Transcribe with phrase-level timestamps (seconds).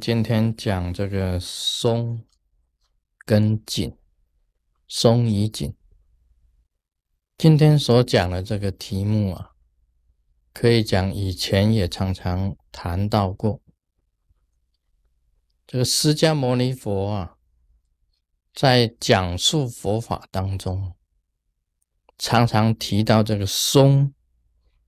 [0.00, 2.24] 今天讲这个松
[3.26, 3.94] 跟紧，
[4.88, 5.76] 松与紧。
[7.36, 9.50] 今天所讲的这个题目啊，
[10.54, 13.60] 可以讲以前也常常谈到过。
[15.66, 17.36] 这个释迦牟尼佛啊，
[18.54, 20.94] 在讲述佛法当中，
[22.16, 24.14] 常常提到这个松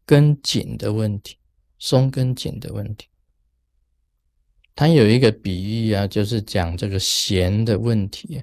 [0.06, 1.36] 跟紧的问题，
[1.78, 3.11] 松跟紧的问题。
[4.74, 8.42] 他有一个比喻啊，就是讲这个弦的问题，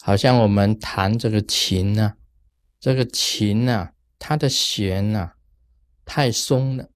[0.00, 2.14] 好像我们弹这个琴呐，
[2.80, 5.34] 这个琴呐，它的弦呐
[6.06, 6.88] 太松了，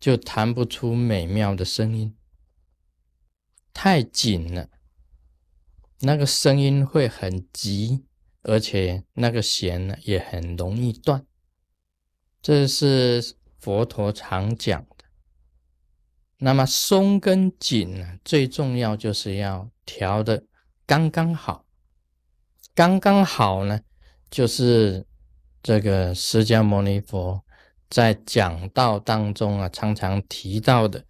[0.00, 2.14] 就弹不出美妙的声音；
[3.74, 4.70] 太紧了，
[6.00, 8.06] 那个声音会很急，
[8.42, 11.26] 而且那个弦呢也很容易断。
[12.40, 14.86] 这是佛陀常讲。
[16.40, 20.44] 那么松跟紧呢，最重要就是要调的
[20.86, 21.64] 刚刚好，
[22.76, 23.80] 刚刚好呢，
[24.30, 25.04] 就是
[25.60, 27.44] 这个释迦牟尼佛
[27.90, 31.04] 在讲道当中啊，常常提到的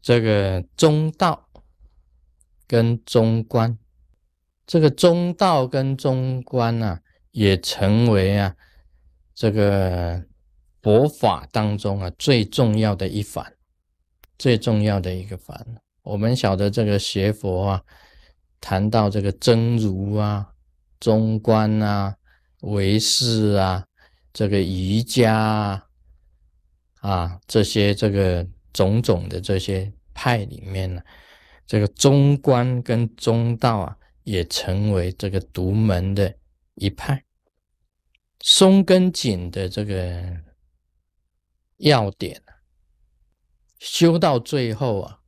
[0.00, 1.48] 这个中道
[2.68, 3.76] 跟中观，
[4.64, 7.00] 这个中道跟中观啊，
[7.32, 8.54] 也成为啊
[9.34, 10.24] 这个
[10.80, 13.55] 佛法当中啊最重要的一环。
[14.38, 15.64] 最重要的一个法，
[16.02, 17.82] 我们晓得这个学佛啊，
[18.60, 20.52] 谈到这个真如啊、
[21.00, 22.14] 中观啊、
[22.60, 23.86] 唯识啊、
[24.32, 25.86] 这个瑜伽啊，
[27.00, 31.02] 啊这些这个种种的这些派里面呢，
[31.66, 36.34] 这个中观跟中道啊，也成为这个独门的
[36.74, 37.22] 一派。
[38.40, 40.22] 松跟紧的这个
[41.78, 42.40] 要点。
[43.78, 45.20] 修到最后啊，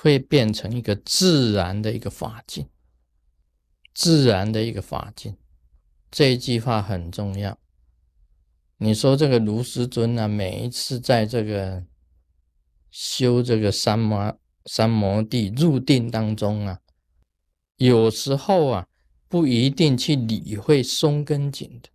[0.00, 2.68] 会变成一个自然的一个法境，
[3.94, 5.36] 自然的一个法境。
[6.10, 7.58] 这一句话很重要。
[8.78, 11.84] 你说这个卢师尊啊，每一次在这个
[12.90, 16.80] 修这个三摩三摩地入定当中啊，
[17.76, 18.86] 有时候啊，
[19.28, 21.90] 不一定去理会松跟紧的，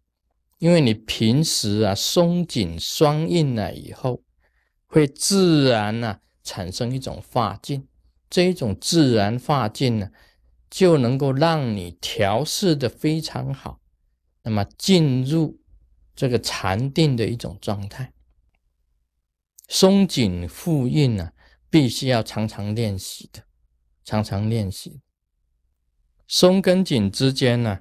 [0.59, 4.22] 因为你平时啊松紧双印了以后。
[4.91, 7.88] 会自然呢产生一种发境，
[8.29, 10.12] 这一种自然发境呢，
[10.69, 13.79] 就能够让你调试的非常好，
[14.44, 15.62] 那么进入
[16.13, 18.12] 这个禅定的一种状态。
[19.69, 21.31] 松紧复印呢，
[21.69, 23.44] 必须要常常练习的，
[24.03, 25.00] 常常练习。
[26.28, 27.79] 松跟紧之间呢，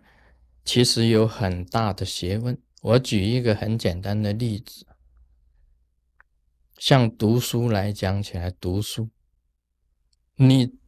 [0.65, 2.57] 其实有很大的学问。
[2.83, 4.87] 我举一个很简单的例子。
[6.81, 9.11] 像读书来讲起来，读书，
[10.37, 10.79] 你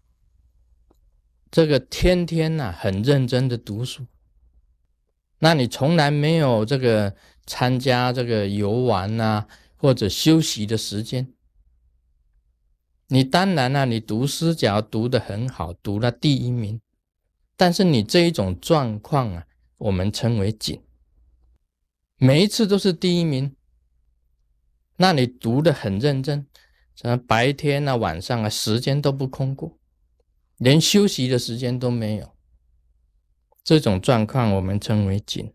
[1.51, 4.07] 这个天天呐很认真的读书，
[5.41, 7.15] 那你从来没有这个
[7.45, 11.31] 参加这个游玩呐或者休息的时间，
[13.09, 16.81] 你当然呢，你读诗只要读得很好，读了第一名，
[17.55, 20.83] 但是你这一种状况啊，我们称为紧，
[22.17, 23.55] 每一次都是第一名。
[25.03, 26.47] 那你读的很认真，
[26.95, 29.77] 什么白天啊、晚上啊，时间都不空过，
[30.59, 32.37] 连休息的时间都没有。
[33.65, 35.53] 这种状况我们称为紧，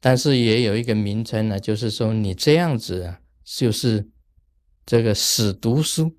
[0.00, 4.10] 但是也有一个名称呢，就是说你这样子啊，就是
[4.84, 6.18] 这个死读书，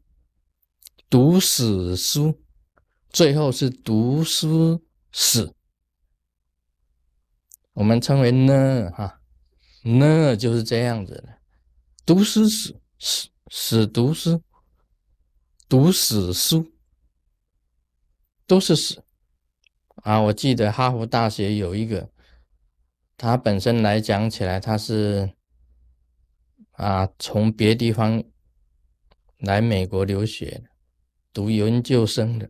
[1.10, 2.40] 读死书，
[3.10, 5.54] 最后是读书死。
[7.74, 9.20] 我们称为呢，哈，
[9.84, 11.39] 呢就是这样子的。
[12.10, 14.42] 读诗死死死读诗，
[15.70, 16.72] 读死书
[18.48, 19.04] 都是死
[19.98, 20.20] 啊！
[20.20, 22.10] 我记得哈佛大学有一个，
[23.16, 25.36] 他本身来讲起来，他是
[26.72, 28.24] 啊从别地方
[29.38, 30.64] 来美国留学
[31.32, 32.50] 读研究生的，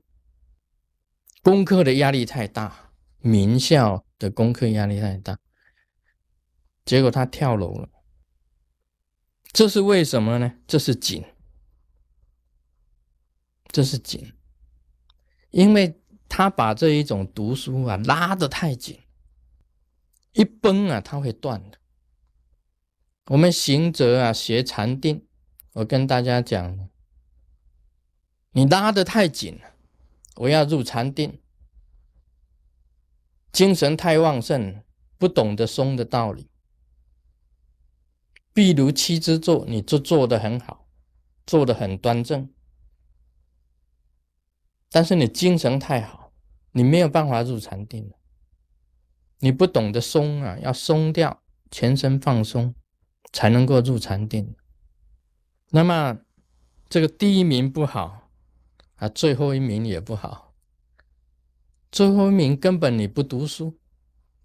[1.44, 5.38] 功课的压力太大，名校的功课压力太大，
[6.86, 7.90] 结果他跳楼了。
[9.52, 10.54] 这是为什么呢？
[10.68, 11.26] 这是紧，
[13.68, 14.34] 这是紧，
[15.50, 16.00] 因为
[16.30, 19.00] 他把这一种读书啊拉得太紧，
[20.34, 21.80] 一崩啊，他会断的。
[23.26, 25.28] 我们行者啊学禅定，
[25.74, 26.90] 我跟大家讲，
[28.52, 29.76] 你拉得太紧了，
[30.36, 31.42] 我要入禅定，
[33.52, 34.84] 精神太旺盛，
[35.18, 36.50] 不懂得松的道理。
[38.54, 40.88] 譬如七支坐，你就做的很好，
[41.46, 42.50] 做得很端正，
[44.92, 46.34] 但是你精神太好，
[46.72, 48.12] 你没有办法入禅定
[49.40, 51.42] 你不懂得松啊，要松掉，
[51.72, 52.76] 全身放松，
[53.32, 54.56] 才能够入禅定。
[55.70, 56.20] 那么
[56.90, 58.32] 这个第一名不好
[58.96, 60.54] 啊，最后一名也不好。
[61.92, 63.80] 最后一名根本你不读书，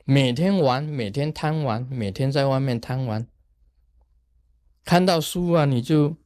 [0.05, 3.27] 每天玩，每天贪玩，每天在外面贪玩，
[4.85, 6.17] 看到书啊你就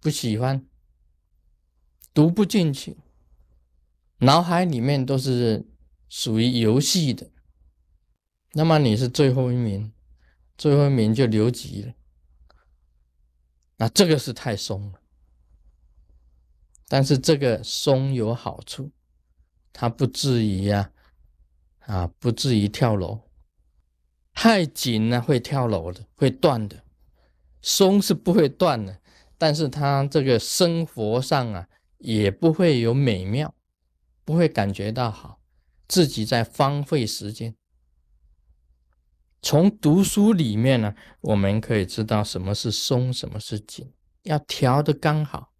[0.00, 0.64] 不喜欢，
[2.14, 2.96] 读不进去，
[4.18, 5.66] 脑海里面都是
[6.08, 7.30] 属于游戏的。
[8.52, 9.92] 那么你是最后一名，
[10.56, 11.94] 最后一名就留级了。
[13.78, 15.00] 那这个是太松了，
[16.86, 18.92] 但是这个松有好处，
[19.72, 20.92] 它不至于呀，
[21.80, 23.20] 啊，不至于跳楼。
[24.34, 26.81] 太紧呢会跳楼的，会断的。
[27.62, 29.00] 松是不会断的，
[29.38, 31.68] 但是他这个生活上啊
[31.98, 33.54] 也不会有美妙，
[34.24, 35.40] 不会感觉到好，
[35.88, 37.54] 自己在荒废时间。
[39.40, 43.92] 从读书里面呢，我们可以知道什么是松，什么是紧，
[44.22, 45.52] 要调的刚好。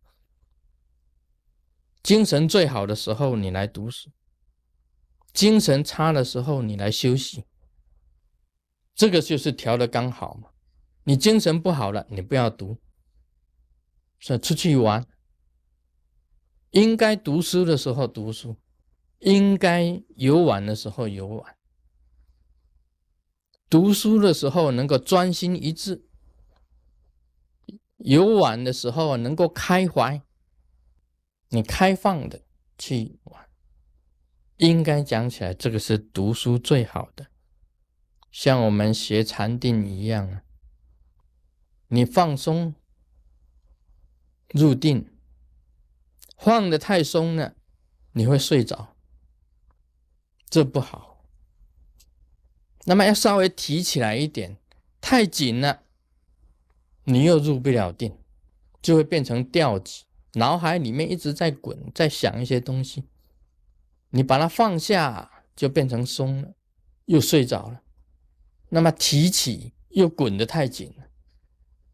[2.01, 4.11] 精神最好的时候，你来读书；
[5.33, 7.45] 精神差的时候，你来休息。
[8.95, 10.52] 这个就是调的刚好嘛。
[11.05, 12.79] 你精神不好了，你不要读，
[14.19, 15.07] 说出去玩。
[16.71, 18.57] 应该读书的时候读书，
[19.19, 21.57] 应该游玩的时候游玩。
[23.69, 26.07] 读书的时候能够专心一致，
[27.97, 30.23] 游玩的时候能够开怀，
[31.49, 32.43] 你开放的
[32.79, 33.49] 去玩，
[34.59, 37.27] 应该讲起来，这个是读书最好的，
[38.31, 40.43] 像我们学禅定一样啊，
[41.95, 42.75] 你放松
[44.49, 45.11] 入定，
[46.39, 47.55] 放的太松了，
[48.13, 48.97] 你会睡着，
[50.49, 51.27] 这不好。
[52.87, 54.57] 那么要稍微提起来一点，
[55.03, 55.83] 太紧了，
[57.05, 58.19] 你又入不了定，
[58.81, 63.05] 就会变成吊子，脑海里面一直在滚，在想一些东西。
[64.09, 66.55] 你把它放下，就变成松了，
[67.05, 67.83] 又睡着了。
[68.71, 70.95] 那么提起又滚得太紧，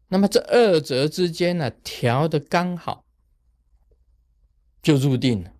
[0.09, 3.05] 那么这二者之间呢，调的刚好，
[4.83, 5.53] 就入定了。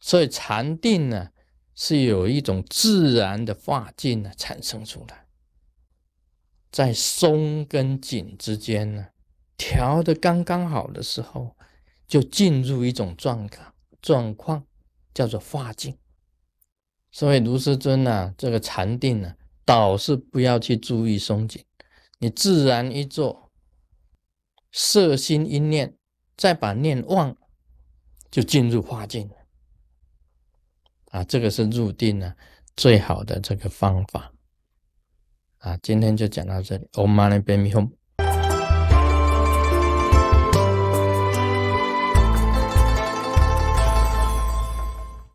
[0.00, 1.30] 所以禅定呢。
[1.78, 5.26] 是有一种自然的化境呢产生出来，
[6.72, 9.08] 在松跟紧之间呢，
[9.58, 11.54] 调的刚刚好的时候，
[12.08, 14.64] 就进入一种状况状况，
[15.12, 15.98] 叫做化境。
[17.12, 19.34] 所以卢师尊呢，这个禅定呢，
[19.66, 21.62] 倒是不要去注意松紧，
[22.18, 23.50] 你自然一做，
[24.72, 25.96] 色心一念，
[26.36, 27.36] 再把念忘，
[28.30, 29.34] 就进入化境了。
[31.10, 32.34] 啊，这个是入定呢
[32.76, 34.32] 最好的这个方法。
[35.58, 36.88] 啊，今天就讲到这里。
[36.92, 37.90] Om Mani Padme Hum。